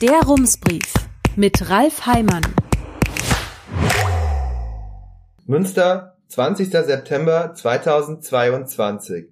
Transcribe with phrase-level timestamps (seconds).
[0.00, 0.94] Der Rumsbrief
[1.36, 2.40] mit Ralf Heimann.
[5.44, 6.70] Münster, 20.
[6.70, 9.26] September 2022.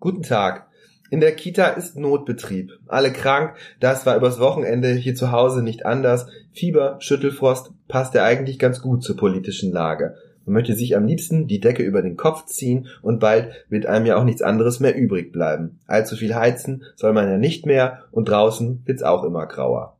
[0.00, 0.68] Guten Tag.
[1.10, 2.72] In der Kita ist Notbetrieb.
[2.86, 6.28] Alle krank, das war übers Wochenende hier zu Hause nicht anders.
[6.50, 10.14] Fieber, Schüttelfrost passt ja eigentlich ganz gut zur politischen Lage.
[10.46, 14.06] Man möchte sich am liebsten die Decke über den Kopf ziehen und bald wird einem
[14.06, 15.78] ja auch nichts anderes mehr übrig bleiben.
[15.86, 19.95] Allzu viel heizen soll man ja nicht mehr und draußen wird's auch immer grauer.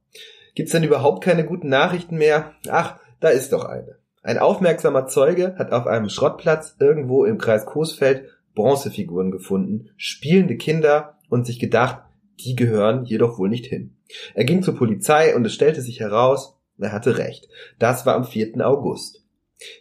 [0.57, 2.55] Gibt's denn überhaupt keine guten Nachrichten mehr?
[2.69, 3.99] Ach, da ist doch eine.
[4.23, 11.19] Ein aufmerksamer Zeuge hat auf einem Schrottplatz irgendwo im Kreis Coesfeld Bronzefiguren gefunden, spielende Kinder
[11.29, 12.03] und sich gedacht,
[12.41, 13.97] die gehören hier doch wohl nicht hin.
[14.35, 17.49] Er ging zur Polizei und es stellte sich heraus, er hatte recht.
[17.79, 18.67] Das war am 4.
[18.67, 19.25] August.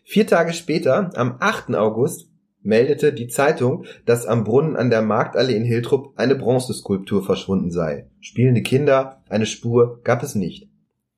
[0.03, 1.73] Vier Tage später, am 8.
[1.75, 2.29] August,
[2.65, 8.07] meldete die Zeitung, dass am Brunnen an der Marktallee in Hiltrup eine Bronzeskulptur verschwunden sei.
[8.19, 10.69] Spielende Kinder, eine Spur gab es nicht.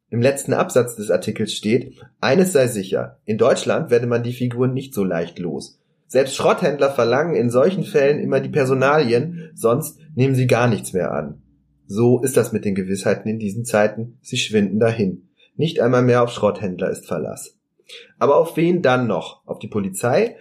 [0.10, 4.74] Im letzten Absatz des Artikels steht, eines sei sicher, in Deutschland werde man die Figuren
[4.74, 5.80] nicht so leicht los.
[6.08, 11.12] Selbst Schrotthändler verlangen in solchen Fällen immer die Personalien, sonst nehmen sie gar nichts mehr
[11.12, 11.41] an.
[11.86, 15.30] So ist das mit den Gewissheiten in diesen Zeiten, sie schwinden dahin.
[15.55, 17.58] Nicht einmal mehr auf Schrotthändler ist Verlass.
[18.20, 19.46] Aber auf wen dann noch?
[19.46, 20.36] Auf die Polizei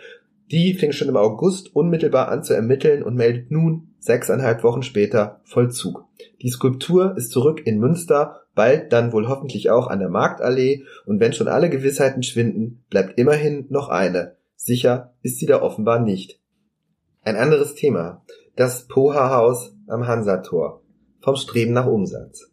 [0.50, 5.40] die fing schon im August unmittelbar an zu ermitteln und meldet nun, sechseinhalb Wochen später,
[5.44, 6.04] Vollzug.
[6.42, 11.20] Die Skulptur ist zurück in Münster, bald dann wohl hoffentlich auch an der Marktallee, und
[11.20, 14.36] wenn schon alle Gewissheiten schwinden, bleibt immerhin noch eine.
[14.54, 16.40] Sicher ist sie da offenbar nicht.
[17.22, 18.24] Ein anderes Thema.
[18.54, 20.82] Das Poha-Haus am Hansator.
[21.20, 22.52] Vom Streben nach Umsatz.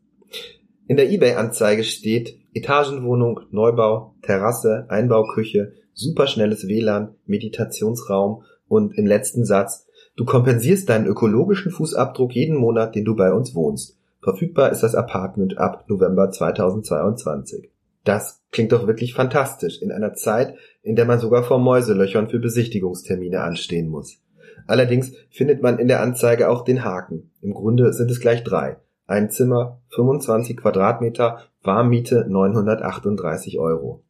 [0.88, 9.88] In der Ebay-Anzeige steht Etagenwohnung, Neubau, Terrasse, Einbauküche, superschnelles WLAN, Meditationsraum und im letzten Satz,
[10.16, 13.97] du kompensierst deinen ökologischen Fußabdruck jeden Monat, den du bei uns wohnst.
[14.21, 17.69] Verfügbar ist das Apartment ab November 2022.
[18.03, 22.39] Das klingt doch wirklich fantastisch in einer Zeit, in der man sogar vor Mäuselöchern für
[22.39, 24.20] Besichtigungstermine anstehen muss.
[24.67, 27.31] Allerdings findet man in der Anzeige auch den Haken.
[27.42, 28.77] Im Grunde sind es gleich drei.
[29.05, 34.03] Ein Zimmer, 25 Quadratmeter, Warmmiete 938 Euro.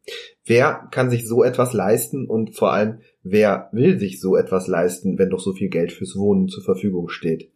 [0.44, 5.18] Wer kann sich so etwas leisten und vor allem, wer will sich so etwas leisten,
[5.18, 7.50] wenn doch so viel Geld fürs Wohnen zur Verfügung steht?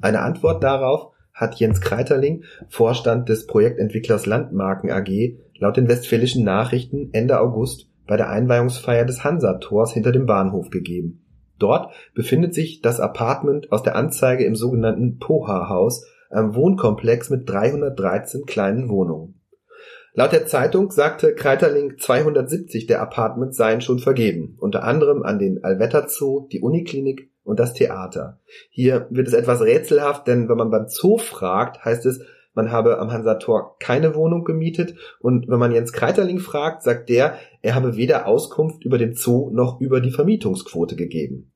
[0.00, 7.10] Eine Antwort darauf hat Jens Kreiterling, Vorstand des Projektentwicklers Landmarken AG, laut den Westfälischen Nachrichten
[7.12, 11.24] Ende August bei der Einweihungsfeier des Hansa-Tors hinter dem Bahnhof gegeben.
[11.58, 18.44] Dort befindet sich das Apartment aus der Anzeige im sogenannten Poha-Haus, einem Wohnkomplex mit 313
[18.46, 19.40] kleinen Wohnungen.
[20.16, 25.64] Laut der Zeitung sagte Kreiterling 270 der Apartments seien schon vergeben, unter anderem an den
[25.64, 28.40] Alvetter Zoo, die Uniklinik und das Theater.
[28.70, 32.20] Hier wird es etwas rätselhaft, denn wenn man beim Zoo fragt, heißt es,
[32.54, 37.36] man habe am Hansator keine Wohnung gemietet und wenn man Jens Kreiterling fragt, sagt der,
[37.62, 41.52] er habe weder Auskunft über den Zoo noch über die Vermietungsquote gegeben.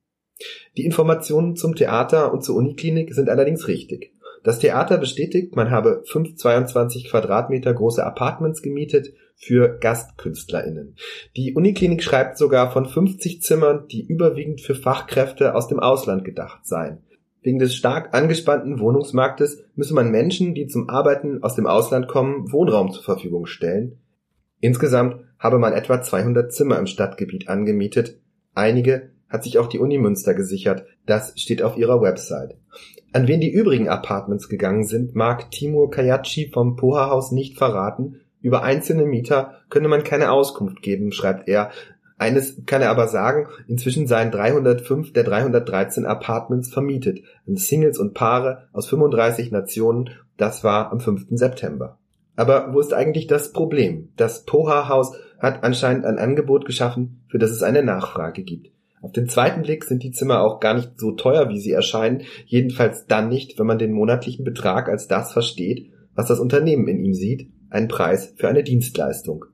[0.75, 4.13] Die Informationen zum Theater und zur Uniklinik sind allerdings richtig.
[4.43, 10.95] Das Theater bestätigt, man habe fünf 22 Quadratmeter große Apartments gemietet für GastkünstlerInnen.
[11.35, 16.65] Die Uniklinik schreibt sogar von 50 Zimmern, die überwiegend für Fachkräfte aus dem Ausland gedacht
[16.65, 17.03] seien.
[17.41, 22.51] Wegen des stark angespannten Wohnungsmarktes müsse man Menschen, die zum Arbeiten aus dem Ausland kommen,
[22.51, 23.99] Wohnraum zur Verfügung stellen.
[24.59, 28.19] Insgesamt habe man etwa 200 Zimmer im Stadtgebiet angemietet.
[28.53, 30.85] Einige hat sich auch die Uni Münster gesichert.
[31.05, 32.55] Das steht auf ihrer Website.
[33.13, 38.21] An wen die übrigen Apartments gegangen sind, mag Timur Kayachi vom Poha-Haus nicht verraten.
[38.41, 41.71] Über einzelne Mieter könne man keine Auskunft geben, schreibt er.
[42.17, 48.13] Eines kann er aber sagen, inzwischen seien 305 der 313 Apartments vermietet an Singles und
[48.13, 50.09] Paare aus 35 Nationen.
[50.37, 51.27] Das war am 5.
[51.31, 51.97] September.
[52.35, 54.09] Aber wo ist eigentlich das Problem?
[54.15, 58.71] Das Poha-Haus hat anscheinend ein Angebot geschaffen, für das es eine Nachfrage gibt.
[59.01, 62.23] Auf den zweiten Blick sind die Zimmer auch gar nicht so teuer, wie sie erscheinen,
[62.45, 67.03] jedenfalls dann nicht, wenn man den monatlichen Betrag als das versteht, was das Unternehmen in
[67.03, 69.45] ihm sieht, einen Preis für eine Dienstleistung.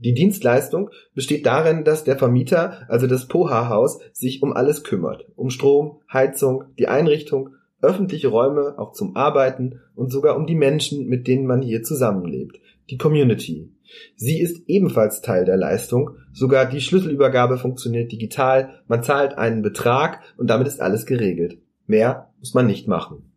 [0.00, 5.26] Die Dienstleistung besteht darin, dass der Vermieter, also das Poha-Haus, sich um alles kümmert.
[5.34, 11.06] Um Strom, Heizung, die Einrichtung, öffentliche Räume auch zum Arbeiten und sogar um die Menschen,
[11.06, 12.60] mit denen man hier zusammenlebt.
[12.90, 13.72] Die Community.
[14.16, 20.20] Sie ist ebenfalls Teil der Leistung, sogar die Schlüsselübergabe funktioniert digital, man zahlt einen Betrag
[20.36, 21.58] und damit ist alles geregelt.
[21.86, 23.32] Mehr muss man nicht machen.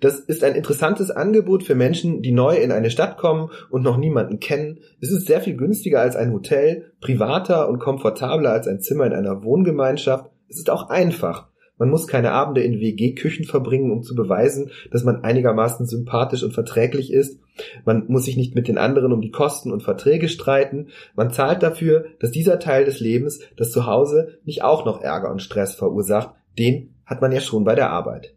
[0.00, 3.98] Das ist ein interessantes Angebot für Menschen, die neu in eine Stadt kommen und noch
[3.98, 4.78] niemanden kennen.
[5.00, 9.12] Es ist sehr viel günstiger als ein Hotel, privater und komfortabler als ein Zimmer in
[9.12, 10.30] einer Wohngemeinschaft.
[10.48, 11.49] Es ist auch einfach.
[11.80, 16.52] Man muss keine Abende in WG-Küchen verbringen, um zu beweisen, dass man einigermaßen sympathisch und
[16.52, 17.40] verträglich ist.
[17.86, 20.88] Man muss sich nicht mit den anderen um die Kosten und Verträge streiten.
[21.16, 25.40] Man zahlt dafür, dass dieser Teil des Lebens, das Zuhause, nicht auch noch Ärger und
[25.40, 26.34] Stress verursacht.
[26.58, 28.34] Den hat man ja schon bei der Arbeit.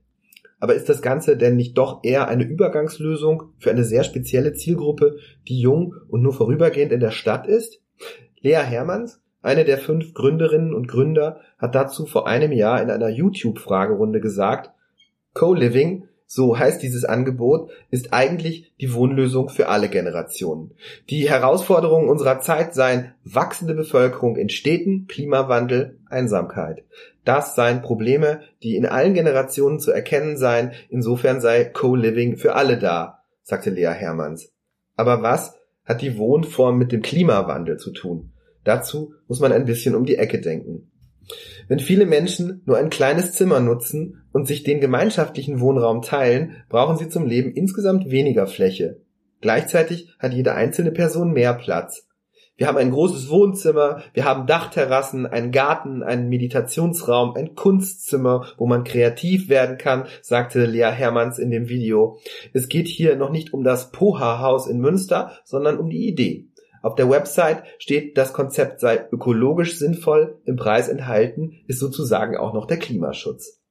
[0.62, 5.18] Aber ist das Ganze denn nicht doch eher eine Übergangslösung für eine sehr spezielle Zielgruppe,
[5.50, 7.82] die jung und nur vorübergehend in der Stadt ist?
[8.40, 13.10] Lea Hermanns, eine der fünf Gründerinnen und Gründer hat dazu vor einem Jahr in einer
[13.10, 14.72] YouTube-Fragerunde gesagt,
[15.34, 20.72] Co-Living, so heißt dieses Angebot, ist eigentlich die Wohnlösung für alle Generationen.
[21.10, 26.84] Die Herausforderungen unserer Zeit seien wachsende Bevölkerung in Städten, Klimawandel, Einsamkeit.
[27.26, 32.78] Das seien Probleme, die in allen Generationen zu erkennen seien, insofern sei Co-Living für alle
[32.78, 34.52] da, sagte Lea Hermanns.
[34.96, 38.33] Aber was hat die Wohnform mit dem Klimawandel zu tun?
[38.64, 40.90] Dazu muss man ein bisschen um die Ecke denken.
[41.68, 46.98] Wenn viele Menschen nur ein kleines Zimmer nutzen und sich den gemeinschaftlichen Wohnraum teilen, brauchen
[46.98, 49.02] sie zum Leben insgesamt weniger Fläche.
[49.42, 52.08] Gleichzeitig hat jede einzelne Person mehr Platz.
[52.56, 58.68] Wir haben ein großes Wohnzimmer, wir haben Dachterrassen, einen Garten, einen Meditationsraum, ein Kunstzimmer, wo
[58.68, 62.20] man kreativ werden kann, sagte Lea Hermanns in dem Video.
[62.54, 66.48] Es geht hier noch nicht um das Poha-Haus in Münster, sondern um die Idee.
[66.84, 72.54] Auf der Website steht, das Konzept sei ökologisch sinnvoll, im Preis enthalten ist sozusagen auch
[72.54, 73.62] noch der Klimaschutz.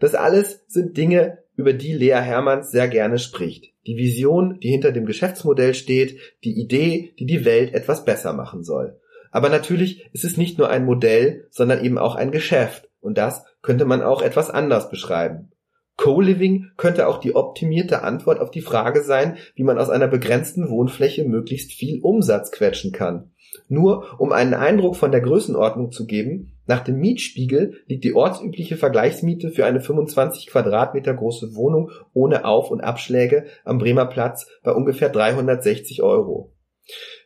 [0.00, 3.74] Das alles sind Dinge, über die Lea Hermanns sehr gerne spricht.
[3.86, 8.64] Die Vision, die hinter dem Geschäftsmodell steht, die Idee, die die Welt etwas besser machen
[8.64, 8.98] soll.
[9.30, 12.88] Aber natürlich ist es nicht nur ein Modell, sondern eben auch ein Geschäft.
[13.00, 15.52] Und das könnte man auch etwas anders beschreiben.
[15.96, 20.68] Co-Living könnte auch die optimierte Antwort auf die Frage sein, wie man aus einer begrenzten
[20.68, 23.30] Wohnfläche möglichst viel Umsatz quetschen kann.
[23.68, 28.76] Nur um einen Eindruck von der Größenordnung zu geben, nach dem Mietspiegel liegt die ortsübliche
[28.76, 34.72] Vergleichsmiete für eine 25 Quadratmeter große Wohnung ohne Auf- und Abschläge am Bremer Platz bei
[34.72, 36.52] ungefähr 360 Euro.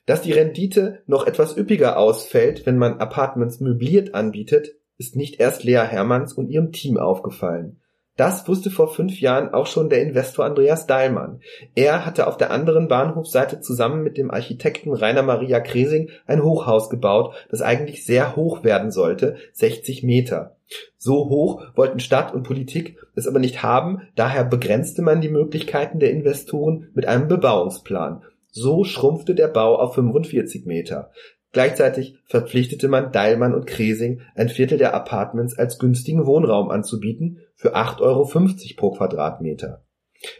[0.06, 5.64] Dass die Rendite noch etwas üppiger ausfällt, wenn man Apartments möbliert anbietet, ist nicht erst
[5.64, 7.80] Lea Hermanns und ihrem Team aufgefallen.
[8.18, 11.40] Das wusste vor fünf Jahren auch schon der Investor Andreas Dahlmann.
[11.76, 16.90] Er hatte auf der anderen Bahnhofseite zusammen mit dem Architekten Rainer Maria Kresing ein Hochhaus
[16.90, 20.56] gebaut, das eigentlich sehr hoch werden sollte, 60 Meter.
[20.96, 26.00] So hoch wollten Stadt und Politik es aber nicht haben, daher begrenzte man die Möglichkeiten
[26.00, 28.24] der Investoren mit einem Bebauungsplan.
[28.50, 31.12] So schrumpfte der Bau auf 45 Meter.
[31.52, 37.74] Gleichzeitig verpflichtete man Deilmann und Kresing, ein Viertel der Apartments als günstigen Wohnraum anzubieten für
[37.74, 38.30] 8,50 Euro
[38.76, 39.84] pro Quadratmeter.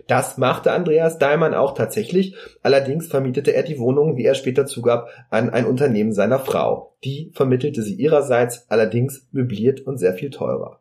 [0.08, 5.08] Das machte Andreas Dahlmann auch tatsächlich, allerdings vermietete er die Wohnung, wie er später zugab,
[5.30, 6.96] an ein Unternehmen seiner Frau.
[7.04, 10.80] Die vermittelte sie ihrerseits, allerdings möbliert und sehr viel teurer.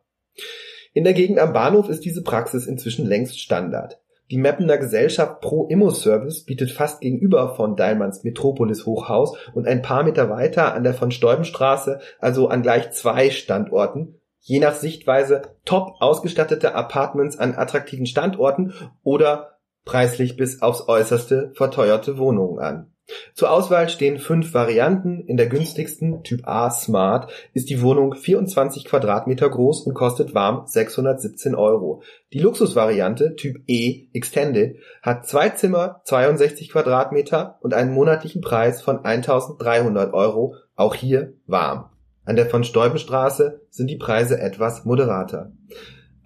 [0.94, 4.00] In der Gegend am Bahnhof ist diese Praxis inzwischen längst Standard.
[4.30, 9.80] Die Mappener Gesellschaft Pro Immo Service bietet fast gegenüber von Deilmanns Metropolis Hochhaus und ein
[9.80, 15.42] paar Meter weiter an der von Steubenstraße, also an gleich zwei Standorten, je nach Sichtweise
[15.64, 22.92] top ausgestattete Apartments an attraktiven Standorten oder preislich bis aufs äußerste verteuerte Wohnungen an.
[23.38, 25.20] Zur Auswahl stehen fünf Varianten.
[25.20, 30.66] In der günstigsten, Typ A Smart, ist die Wohnung 24 Quadratmeter groß und kostet warm
[30.66, 32.02] 617 Euro.
[32.32, 39.04] Die Luxusvariante, Typ E Extended, hat zwei Zimmer, 62 Quadratmeter und einen monatlichen Preis von
[39.04, 41.90] 1300 Euro, auch hier warm.
[42.24, 45.52] An der von Steubenstraße sind die Preise etwas moderater.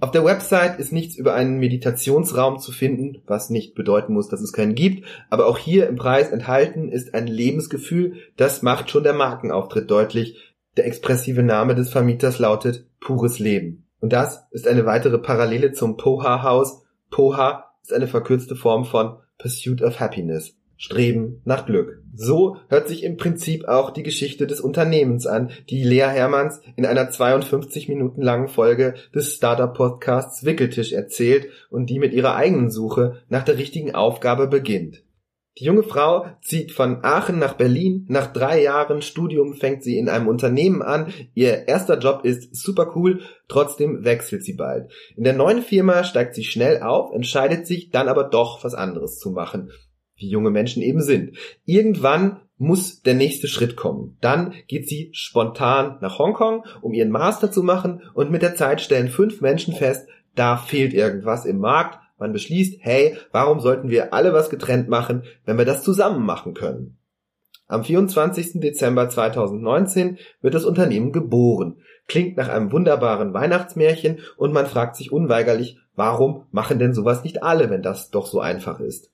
[0.03, 4.41] Auf der Website ist nichts über einen Meditationsraum zu finden, was nicht bedeuten muss, dass
[4.41, 9.05] es keinen gibt, aber auch hier im Preis enthalten ist ein Lebensgefühl, das macht schon
[9.05, 10.57] der Markenauftritt deutlich.
[10.77, 13.87] Der expressive Name des Vermieters lautet Pures Leben.
[14.01, 16.83] Und das ist eine weitere Parallele zum Poha-Haus.
[17.13, 20.57] Poha ist eine verkürzte Form von Pursuit of Happiness.
[20.83, 22.03] Streben nach Glück.
[22.13, 26.87] So hört sich im Prinzip auch die Geschichte des Unternehmens an, die Lea Hermanns in
[26.87, 32.69] einer 52 Minuten langen Folge des Startup Podcasts Wickeltisch erzählt und die mit ihrer eigenen
[32.69, 35.05] Suche nach der richtigen Aufgabe beginnt.
[35.59, 38.05] Die junge Frau zieht von Aachen nach Berlin.
[38.09, 41.13] Nach drei Jahren Studium fängt sie in einem Unternehmen an.
[41.35, 44.91] Ihr erster Job ist super cool, trotzdem wechselt sie bald.
[45.15, 49.21] In der neuen Firma steigt sie schnell auf, entscheidet sich dann aber doch was anderes
[49.21, 49.71] zu machen
[50.23, 51.37] wie junge Menschen eben sind.
[51.67, 54.17] Irgendwann muss der nächste Schritt kommen.
[54.21, 58.81] Dann geht sie spontan nach Hongkong, um ihren Master zu machen und mit der Zeit
[58.81, 61.99] stellen fünf Menschen fest, da fehlt irgendwas im Markt.
[62.19, 66.55] Man beschließt, hey, warum sollten wir alle was getrennt machen, wenn wir das zusammen machen
[66.55, 66.97] können?
[67.67, 68.61] Am 24.
[68.61, 71.79] Dezember 2019 wird das Unternehmen geboren.
[72.07, 77.43] klingt nach einem wunderbaren Weihnachtsmärchen und man fragt sich unweigerlich, warum machen denn sowas nicht
[77.43, 79.11] alle, wenn das doch so einfach ist?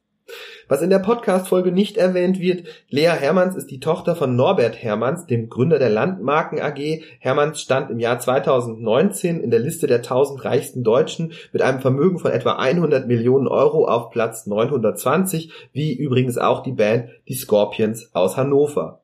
[0.69, 5.27] Was in der Podcast-Folge nicht erwähnt wird, Lea Hermanns ist die Tochter von Norbert Hermanns,
[5.27, 7.03] dem Gründer der Landmarken AG.
[7.21, 12.19] Hermanns stand im Jahr 2019 in der Liste der 1000 reichsten Deutschen mit einem Vermögen
[12.19, 18.11] von etwa 100 Millionen Euro auf Platz 920, wie übrigens auch die Band Die Scorpions
[18.13, 19.01] aus Hannover.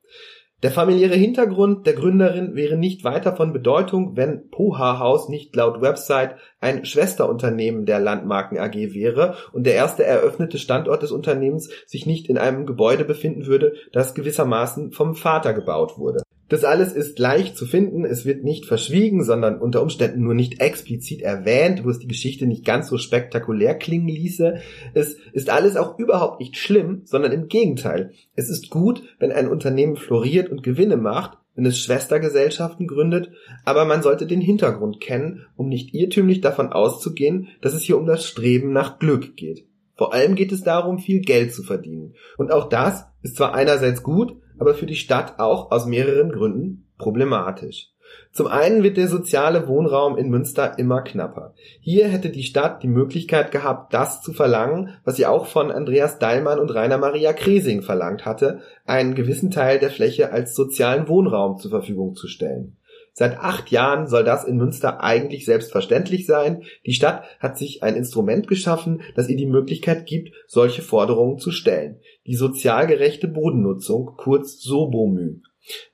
[0.62, 5.82] Der familiäre Hintergrund der Gründerin wäre nicht weiter von Bedeutung, wenn Poha House nicht laut
[5.82, 12.06] Website ein Schwesterunternehmen der Landmarken AG wäre und der erste eröffnete Standort des Unternehmens sich
[12.06, 16.22] nicht in einem Gebäude befinden würde, das gewissermaßen vom Vater gebaut wurde.
[16.48, 20.60] Das alles ist leicht zu finden, es wird nicht verschwiegen, sondern unter Umständen nur nicht
[20.60, 24.60] explizit erwähnt, wo es die Geschichte nicht ganz so spektakulär klingen ließe.
[24.92, 28.12] Es ist alles auch überhaupt nicht schlimm, sondern im Gegenteil.
[28.36, 33.30] Es ist gut, wenn ein Unternehmen floriert und Gewinne macht, wenn es Schwestergesellschaften gründet,
[33.64, 38.06] aber man sollte den Hintergrund kennen, um nicht irrtümlich davon auszugehen, dass es hier um
[38.06, 39.66] das Streben nach Glück geht.
[39.96, 42.14] Vor allem geht es darum, viel Geld zu verdienen.
[42.36, 46.86] Und auch das ist zwar einerseits gut, aber für die Stadt auch aus mehreren Gründen
[46.98, 47.90] problematisch.
[48.32, 51.54] Zum einen wird der soziale Wohnraum in Münster immer knapper.
[51.80, 56.18] Hier hätte die Stadt die Möglichkeit gehabt, das zu verlangen, was sie auch von Andreas
[56.18, 61.58] Dallmann und Rainer Maria Kresing verlangt hatte, einen gewissen Teil der Fläche als sozialen Wohnraum
[61.58, 62.76] zur Verfügung zu stellen.
[63.16, 66.64] Seit acht Jahren soll das in Münster eigentlich selbstverständlich sein.
[66.84, 71.52] Die Stadt hat sich ein Instrument geschaffen, das ihr die Möglichkeit gibt, solche Forderungen zu
[71.52, 72.00] stellen.
[72.26, 75.42] Die sozial gerechte Bodennutzung, kurz SOBOMÜ.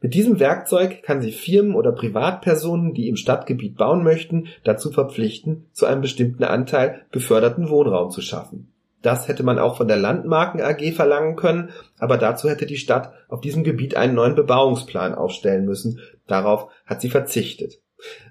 [0.00, 5.66] Mit diesem Werkzeug kann sie Firmen oder Privatpersonen, die im Stadtgebiet bauen möchten, dazu verpflichten,
[5.72, 8.72] zu einem bestimmten Anteil beförderten Wohnraum zu schaffen.
[9.02, 13.12] Das hätte man auch von der Landmarken AG verlangen können, aber dazu hätte die Stadt
[13.28, 16.00] auf diesem Gebiet einen neuen Bebauungsplan aufstellen müssen.
[16.30, 17.80] Darauf hat sie verzichtet.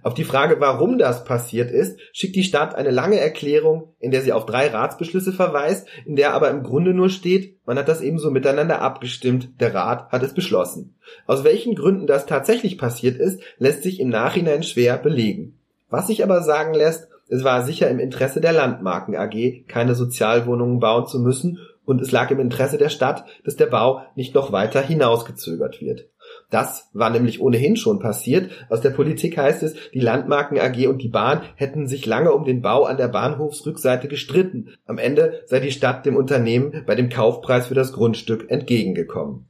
[0.01, 4.21] Auf die Frage, warum das passiert ist, schickt die Stadt eine lange Erklärung, in der
[4.21, 8.01] sie auf drei Ratsbeschlüsse verweist, in der aber im Grunde nur steht, man hat das
[8.01, 10.95] ebenso miteinander abgestimmt, der Rat hat es beschlossen.
[11.27, 15.59] Aus welchen Gründen das tatsächlich passiert ist, lässt sich im Nachhinein schwer belegen.
[15.89, 20.79] Was sich aber sagen lässt, es war sicher im Interesse der Landmarken AG, keine Sozialwohnungen
[20.79, 24.51] bauen zu müssen, und es lag im Interesse der Stadt, dass der Bau nicht noch
[24.51, 26.07] weiter hinausgezögert wird.
[26.49, 28.51] Das war nämlich ohnehin schon passiert.
[28.69, 32.43] Aus der Politik heißt es, die Landmarken AG und die Bahn hätten sich lange um
[32.43, 34.69] den Bau an der Bahnhofsrückseite gestritten.
[34.85, 39.49] Am Ende sei die Stadt dem Unternehmen bei dem Kaufpreis für das Grundstück entgegengekommen.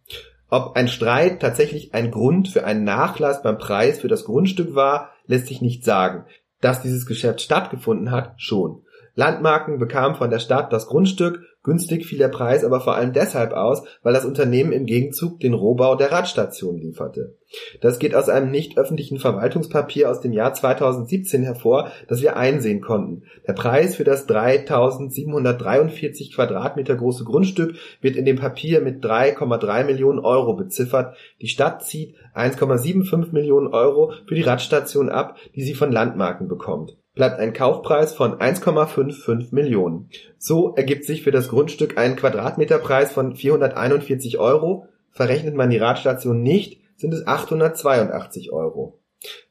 [0.49, 5.11] Ob ein Streit tatsächlich ein Grund für einen Nachlass beim Preis für das Grundstück war,
[5.27, 6.25] lässt sich nicht sagen
[6.61, 8.83] dass dieses Geschäft stattgefunden hat, schon.
[9.15, 13.53] Landmarken bekam von der Stadt das Grundstück, günstig fiel der Preis aber vor allem deshalb
[13.53, 17.35] aus, weil das Unternehmen im Gegenzug den Rohbau der Radstation lieferte.
[17.81, 22.81] Das geht aus einem nicht öffentlichen Verwaltungspapier aus dem Jahr 2017 hervor, das wir einsehen
[22.81, 23.23] konnten.
[23.47, 30.19] Der Preis für das 3743 Quadratmeter große Grundstück wird in dem Papier mit 3,3 Millionen
[30.19, 31.15] Euro beziffert.
[31.41, 36.95] Die Stadt zieht 1,75 Millionen Euro für die Radstation ab, die sie von Landmarken bekommt
[37.19, 40.09] bleibt ein Kaufpreis von 1,55 Millionen.
[40.37, 44.87] So ergibt sich für das Grundstück ein Quadratmeterpreis von 441 Euro.
[45.11, 48.99] Verrechnet man die Radstation nicht, sind es 882 Euro.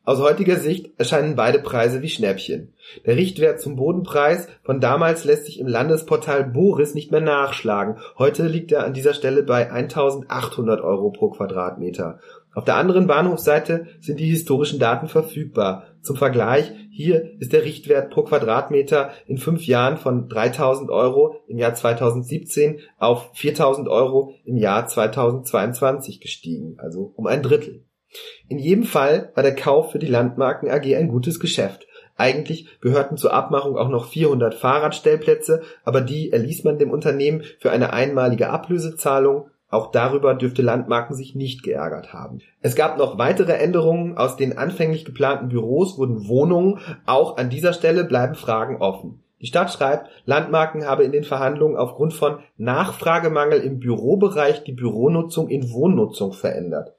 [0.02, 2.72] Aus heutiger Sicht erscheinen beide Preise wie Schnäppchen.
[3.04, 7.96] Der Richtwert zum Bodenpreis von damals lässt sich im Landesportal Boris nicht mehr nachschlagen.
[8.16, 12.18] Heute liegt er an dieser Stelle bei 1800 Euro pro Quadratmeter.
[12.54, 15.84] Auf der anderen Bahnhofseite sind die historischen Daten verfügbar.
[16.02, 21.58] Zum Vergleich, hier ist der Richtwert pro Quadratmeter in fünf Jahren von 3000 Euro im
[21.58, 27.84] Jahr 2017 auf 4000 Euro im Jahr 2022 gestiegen, also um ein Drittel.
[28.48, 31.86] In jedem Fall war der Kauf für die Landmarken AG ein gutes Geschäft.
[32.16, 37.70] Eigentlich gehörten zur Abmachung auch noch 400 Fahrradstellplätze, aber die erließ man dem Unternehmen für
[37.70, 42.40] eine einmalige Ablösezahlung auch darüber dürfte Landmarken sich nicht geärgert haben.
[42.62, 44.16] Es gab noch weitere Änderungen.
[44.16, 46.78] Aus den anfänglich geplanten Büros wurden Wohnungen.
[47.04, 49.22] Auch an dieser Stelle bleiben Fragen offen.
[49.40, 55.48] Die Stadt schreibt, Landmarken habe in den Verhandlungen aufgrund von Nachfragemangel im Bürobereich die Büronutzung
[55.48, 56.97] in Wohnnutzung verändert.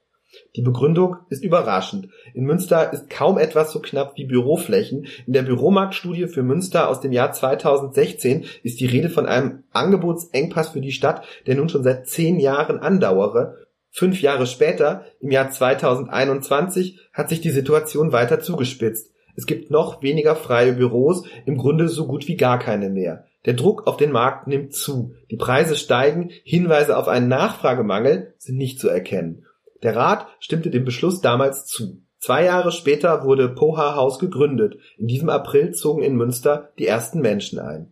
[0.56, 2.08] Die Begründung ist überraschend.
[2.34, 5.06] In Münster ist kaum etwas so knapp wie Büroflächen.
[5.26, 10.70] In der Büromarktstudie für Münster aus dem Jahr 2016 ist die Rede von einem Angebotsengpass
[10.70, 13.56] für die Stadt, der nun schon seit zehn Jahren andauere.
[13.92, 19.12] Fünf Jahre später, im Jahr 2021, hat sich die Situation weiter zugespitzt.
[19.36, 23.24] Es gibt noch weniger freie Büros, im Grunde so gut wie gar keine mehr.
[23.46, 25.14] Der Druck auf den Markt nimmt zu.
[25.30, 29.46] Die Preise steigen, Hinweise auf einen Nachfragemangel sind nicht zu erkennen.
[29.82, 32.02] Der Rat stimmte dem Beschluss damals zu.
[32.18, 34.76] Zwei Jahre später wurde Poha Haus gegründet.
[34.98, 37.90] In diesem April zogen in Münster die ersten Menschen ein.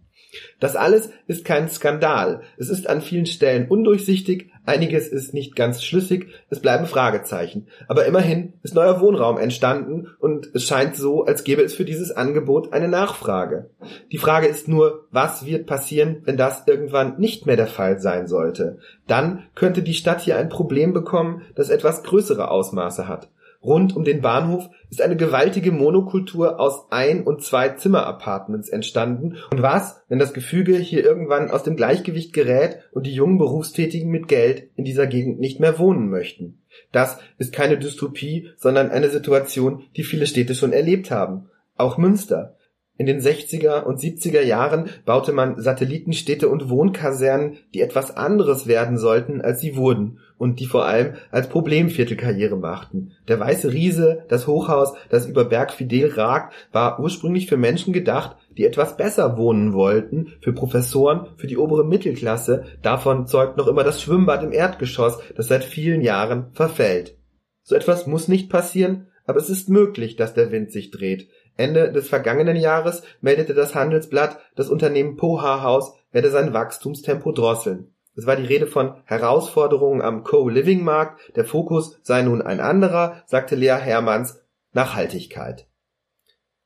[0.60, 2.42] Das alles ist kein Skandal.
[2.56, 7.66] Es ist an vielen Stellen undurchsichtig, einiges ist nicht ganz schlüssig, es bleiben Fragezeichen.
[7.88, 12.10] Aber immerhin ist neuer Wohnraum entstanden und es scheint so, als gäbe es für dieses
[12.10, 13.70] Angebot eine Nachfrage.
[14.12, 18.26] Die Frage ist nur, was wird passieren, wenn das irgendwann nicht mehr der Fall sein
[18.26, 18.78] sollte?
[19.06, 23.28] Dann könnte die Stadt hier ein Problem bekommen, das etwas größere Ausmaße hat.
[23.62, 29.36] Rund um den Bahnhof ist eine gewaltige Monokultur aus Ein- und zwei Zimmer-Apartments entstanden.
[29.50, 34.10] Und was, wenn das Gefüge hier irgendwann aus dem Gleichgewicht gerät und die jungen Berufstätigen
[34.10, 36.62] mit Geld in dieser Gegend nicht mehr wohnen möchten?
[36.92, 41.50] Das ist keine Dystopie, sondern eine Situation, die viele Städte schon erlebt haben.
[41.76, 42.56] Auch Münster.
[42.98, 48.98] In den 60er und 70er Jahren baute man Satellitenstädte und Wohnkasernen, die etwas anderes werden
[48.98, 53.12] sollten, als sie wurden und die vor allem als Problemviertel Karriere machten.
[53.28, 58.36] Der Weiße Riese, das Hochhaus, das über Berg Fidel ragt, war ursprünglich für Menschen gedacht,
[58.56, 62.64] die etwas besser wohnen wollten, für Professoren, für die obere Mittelklasse.
[62.82, 67.16] Davon zeugt noch immer das Schwimmbad im Erdgeschoss, das seit vielen Jahren verfällt.
[67.62, 71.28] So etwas muss nicht passieren, aber es ist möglich, dass der Wind sich dreht.
[71.58, 77.92] Ende des vergangenen Jahres meldete das Handelsblatt, das Unternehmen Poha House werde sein Wachstumstempo drosseln.
[78.16, 81.36] Es war die Rede von Herausforderungen am Co-Living-Markt.
[81.36, 84.40] Der Fokus sei nun ein anderer, sagte Lea Hermanns.
[84.72, 85.66] Nachhaltigkeit.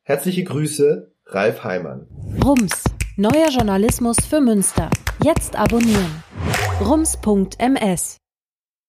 [0.03, 2.07] Herzliche Grüße, Ralf Heimann.
[2.45, 2.85] Rums.
[3.17, 4.91] Neuer Journalismus für Münster.
[5.23, 6.23] Jetzt abonnieren.
[6.81, 8.22] Rums.ms